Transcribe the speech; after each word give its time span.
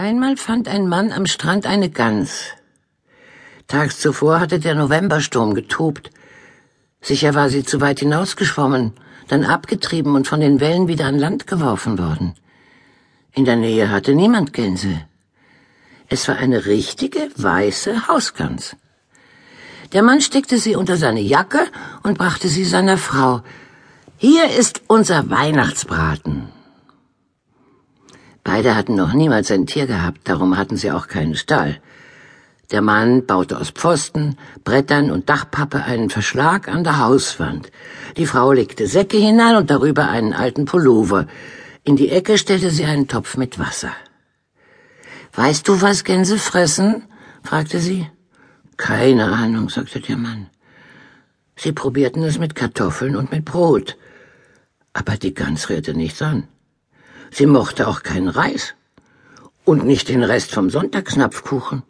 Einmal 0.00 0.38
fand 0.38 0.66
ein 0.66 0.88
Mann 0.88 1.12
am 1.12 1.26
Strand 1.26 1.66
eine 1.66 1.90
Gans. 1.90 2.44
Tags 3.68 4.00
zuvor 4.00 4.40
hatte 4.40 4.58
der 4.58 4.74
Novembersturm 4.74 5.52
getobt. 5.52 6.10
Sicher 7.02 7.34
war 7.34 7.50
sie 7.50 7.64
zu 7.64 7.82
weit 7.82 8.00
hinausgeschwommen, 8.00 8.94
dann 9.28 9.44
abgetrieben 9.44 10.14
und 10.14 10.26
von 10.26 10.40
den 10.40 10.58
Wellen 10.58 10.88
wieder 10.88 11.04
an 11.04 11.18
Land 11.18 11.46
geworfen 11.46 11.98
worden. 11.98 12.32
In 13.34 13.44
der 13.44 13.56
Nähe 13.56 13.90
hatte 13.90 14.14
niemand 14.14 14.54
Gänse. 14.54 15.02
Es 16.08 16.26
war 16.28 16.36
eine 16.36 16.64
richtige 16.64 17.28
weiße 17.36 18.08
Hausgans. 18.08 18.76
Der 19.92 20.02
Mann 20.02 20.22
steckte 20.22 20.56
sie 20.56 20.76
unter 20.76 20.96
seine 20.96 21.20
Jacke 21.20 21.60
und 22.04 22.16
brachte 22.16 22.48
sie 22.48 22.64
seiner 22.64 22.96
Frau. 22.96 23.42
Hier 24.16 24.48
ist 24.48 24.80
unser 24.86 25.28
Weihnachtsbraten. 25.28 26.48
Beide 28.44 28.74
hatten 28.74 28.94
noch 28.94 29.12
niemals 29.12 29.50
ein 29.50 29.66
Tier 29.66 29.86
gehabt, 29.86 30.20
darum 30.24 30.56
hatten 30.56 30.76
sie 30.76 30.90
auch 30.90 31.08
keinen 31.08 31.36
Stall. 31.36 31.80
Der 32.70 32.82
Mann 32.82 33.26
baute 33.26 33.58
aus 33.58 33.70
Pfosten, 33.70 34.36
Brettern 34.62 35.10
und 35.10 35.28
Dachpappe 35.28 35.82
einen 35.82 36.08
Verschlag 36.08 36.68
an 36.68 36.84
der 36.84 36.98
Hauswand. 36.98 37.70
Die 38.16 38.26
Frau 38.26 38.52
legte 38.52 38.86
Säcke 38.86 39.16
hinein 39.16 39.56
und 39.56 39.70
darüber 39.70 40.08
einen 40.08 40.32
alten 40.32 40.66
Pullover. 40.66 41.26
In 41.82 41.96
die 41.96 42.10
Ecke 42.10 42.38
stellte 42.38 42.70
sie 42.70 42.84
einen 42.84 43.08
Topf 43.08 43.36
mit 43.36 43.58
Wasser. 43.58 43.92
Weißt 45.34 45.66
du, 45.66 45.82
was 45.82 46.04
Gänse 46.04 46.38
fressen? 46.38 47.02
fragte 47.42 47.80
sie. 47.80 48.08
Keine 48.76 49.32
Ahnung, 49.32 49.68
sagte 49.68 50.00
der 50.00 50.16
Mann. 50.16 50.46
Sie 51.56 51.72
probierten 51.72 52.22
es 52.22 52.38
mit 52.38 52.54
Kartoffeln 52.54 53.16
und 53.16 53.32
mit 53.32 53.44
Brot. 53.44 53.96
Aber 54.92 55.16
die 55.16 55.34
Gans 55.34 55.68
rührte 55.68 55.94
nichts 55.94 56.22
an. 56.22 56.48
Sie 57.30 57.46
mochte 57.46 57.88
auch 57.88 58.02
keinen 58.02 58.28
Reis 58.28 58.74
und 59.64 59.84
nicht 59.84 60.08
den 60.08 60.22
Rest 60.22 60.52
vom 60.52 60.70
Sonntagsnapfkuchen. 60.70 61.82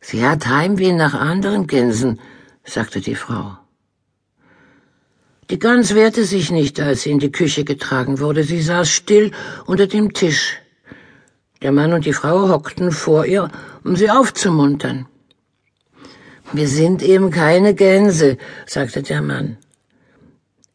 Sie 0.00 0.24
hat 0.24 0.46
Heimweh 0.46 0.92
nach 0.92 1.14
anderen 1.14 1.66
Gänsen, 1.66 2.20
sagte 2.64 3.00
die 3.00 3.16
Frau. 3.16 3.58
Die 5.50 5.58
Gans 5.58 5.94
wehrte 5.94 6.24
sich 6.24 6.50
nicht, 6.50 6.80
als 6.80 7.02
sie 7.02 7.10
in 7.10 7.20
die 7.20 7.30
Küche 7.30 7.64
getragen 7.64 8.18
wurde. 8.18 8.42
Sie 8.42 8.60
saß 8.60 8.88
still 8.88 9.30
unter 9.66 9.86
dem 9.86 10.12
Tisch. 10.12 10.58
Der 11.62 11.72
Mann 11.72 11.92
und 11.92 12.04
die 12.04 12.12
Frau 12.12 12.48
hockten 12.48 12.92
vor 12.92 13.26
ihr, 13.26 13.50
um 13.84 13.96
sie 13.96 14.10
aufzumuntern. 14.10 15.06
Wir 16.52 16.68
sind 16.68 17.02
eben 17.02 17.30
keine 17.30 17.74
Gänse, 17.74 18.38
sagte 18.66 19.02
der 19.02 19.22
Mann. 19.22 19.56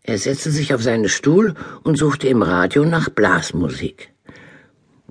Er 0.03 0.17
setzte 0.17 0.51
sich 0.51 0.73
auf 0.73 0.81
seinen 0.81 1.09
Stuhl 1.09 1.53
und 1.83 1.97
suchte 1.97 2.27
im 2.27 2.41
Radio 2.41 2.85
nach 2.85 3.09
Blasmusik. 3.09 4.11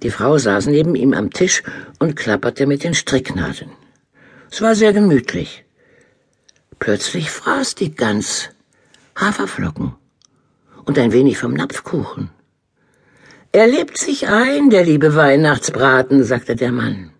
Die 0.02 0.10
Frau 0.10 0.38
saß 0.38 0.66
neben 0.66 0.94
ihm 0.94 1.12
am 1.14 1.30
Tisch 1.30 1.62
und 1.98 2.16
klapperte 2.16 2.66
mit 2.66 2.82
den 2.82 2.94
Stricknadeln. 2.94 3.70
Es 4.50 4.62
war 4.62 4.74
sehr 4.74 4.92
gemütlich. 4.92 5.64
Plötzlich 6.78 7.30
fraß 7.30 7.74
die 7.74 7.94
Gans 7.94 8.50
Haferflocken 9.16 9.94
und 10.86 10.98
ein 10.98 11.12
wenig 11.12 11.38
vom 11.38 11.52
Napfkuchen. 11.52 12.30
Er 13.52 13.66
lebt 13.66 13.98
sich 13.98 14.28
ein, 14.28 14.70
der 14.70 14.84
liebe 14.84 15.14
Weihnachtsbraten, 15.14 16.24
sagte 16.24 16.56
der 16.56 16.72
Mann. 16.72 17.10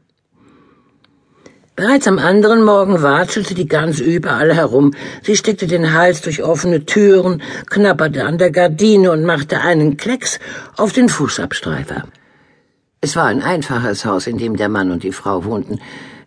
Bereits 1.77 2.07
am 2.07 2.19
anderen 2.19 2.63
Morgen 2.63 3.03
watschelte 3.03 3.55
die 3.55 3.67
Gans 3.67 4.01
überall 4.01 4.55
herum. 4.55 4.93
Sie 5.23 5.37
steckte 5.37 5.67
den 5.67 5.95
Hals 5.95 6.21
durch 6.21 6.43
offene 6.43 6.85
Türen, 6.85 7.43
knapperte 7.71 8.25
an 8.27 8.39
der 8.39 8.51
Gardine 8.51 9.13
und 9.13 9.25
machte 9.25 9.61
einen 9.61 9.97
Klecks 9.97 10.39
auf 10.77 10.93
den 10.93 11.09
Fußabstreifer. 11.09 12.05
Es 13.01 13.17
war 13.17 13.27
ein 13.27 13.43
einfaches 13.43 14.05
Haus, 14.05 14.27
in 14.27 14.37
dem 14.37 14.57
der 14.57 14.69
Mann 14.69 14.91
und 14.91 15.05
die 15.05 15.13
Frau 15.13 15.45
wohnten. 15.45 15.81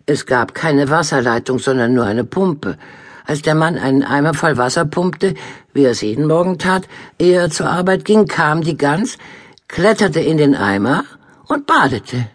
Es 0.06 0.26
gab 0.26 0.54
keine 0.54 0.90
Wasserleitung, 0.90 1.60
sondern 1.60 1.94
nur 1.94 2.04
eine 2.04 2.24
Pumpe. 2.24 2.76
Als 3.24 3.42
der 3.42 3.54
Mann 3.54 3.78
einen 3.78 4.02
Eimer 4.02 4.34
voll 4.34 4.56
Wasser 4.56 4.84
pumpte, 4.84 5.34
wie 5.72 5.84
er 5.84 5.92
es 5.92 6.02
jeden 6.02 6.26
Morgen 6.26 6.58
tat, 6.58 6.88
ehe 7.18 7.38
er 7.38 7.50
zur 7.50 7.70
Arbeit 7.70 8.04
ging, 8.04 8.26
kam 8.26 8.62
die 8.62 8.76
Gans, 8.76 9.18
kletterte 9.68 10.20
in 10.20 10.36
den 10.36 10.54
Eimer 10.56 11.04
und 11.46 11.66
badete. 11.66 12.26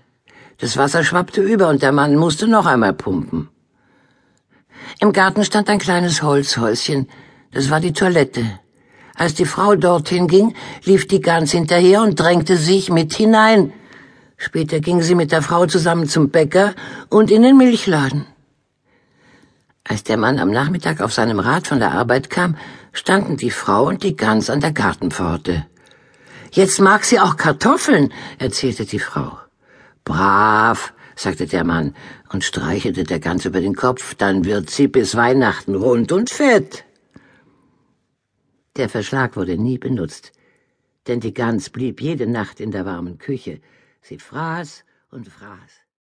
Das 0.59 0.75
Wasser 0.75 1.03
schwappte 1.03 1.41
über 1.41 1.69
und 1.69 1.81
der 1.81 1.93
Mann 1.93 2.15
musste 2.15 2.47
noch 2.47 2.65
einmal 2.65 2.93
pumpen. 2.93 3.49
Im 4.99 5.13
Garten 5.13 5.45
stand 5.45 5.69
ein 5.69 5.79
kleines 5.79 6.21
Holzhäuschen. 6.21 7.07
Das 7.51 7.69
war 7.69 7.79
die 7.79 7.93
Toilette. 7.93 8.43
Als 9.15 9.33
die 9.33 9.45
Frau 9.45 9.75
dorthin 9.75 10.27
ging, 10.27 10.55
lief 10.83 11.07
die 11.07 11.21
Gans 11.21 11.51
hinterher 11.51 12.01
und 12.01 12.19
drängte 12.19 12.57
sich 12.57 12.89
mit 12.89 13.13
hinein. 13.13 13.71
Später 14.37 14.79
ging 14.79 15.01
sie 15.01 15.15
mit 15.15 15.31
der 15.31 15.41
Frau 15.41 15.65
zusammen 15.65 16.07
zum 16.07 16.29
Bäcker 16.29 16.73
und 17.09 17.31
in 17.31 17.43
den 17.43 17.57
Milchladen. 17.57 18.25
Als 19.83 20.03
der 20.03 20.17
Mann 20.17 20.39
am 20.39 20.51
Nachmittag 20.51 21.01
auf 21.01 21.13
seinem 21.13 21.39
Rad 21.39 21.67
von 21.67 21.79
der 21.79 21.91
Arbeit 21.91 22.29
kam, 22.29 22.55
standen 22.91 23.37
die 23.37 23.51
Frau 23.51 23.87
und 23.87 24.03
die 24.03 24.15
Gans 24.15 24.49
an 24.49 24.59
der 24.59 24.71
Gartenpforte. 24.71 25.65
Jetzt 26.51 26.79
mag 26.79 27.05
sie 27.05 27.19
auch 27.19 27.37
Kartoffeln, 27.37 28.13
erzählte 28.37 28.85
die 28.85 28.99
Frau. 28.99 29.37
Brav, 30.03 30.93
sagte 31.15 31.47
der 31.47 31.63
Mann 31.63 31.95
und 32.31 32.43
streichelte 32.43 33.03
der 33.03 33.19
Gans 33.19 33.45
über 33.45 33.61
den 33.61 33.75
Kopf, 33.75 34.15
dann 34.15 34.45
wird 34.45 34.69
sie 34.69 34.87
bis 34.87 35.15
Weihnachten 35.15 35.75
rund 35.75 36.11
und 36.11 36.29
fett. 36.29 36.85
Der 38.77 38.89
Verschlag 38.89 39.35
wurde 39.35 39.57
nie 39.57 39.77
benutzt, 39.77 40.31
denn 41.07 41.19
die 41.19 41.33
Gans 41.33 41.69
blieb 41.69 42.01
jede 42.01 42.27
Nacht 42.27 42.59
in 42.59 42.71
der 42.71 42.85
warmen 42.85 43.17
Küche. 43.17 43.61
Sie 44.01 44.19
fraß 44.19 44.85
und 45.11 45.27
fraß. 45.27 45.88